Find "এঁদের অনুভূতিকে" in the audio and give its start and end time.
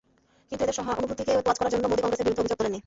0.65-1.31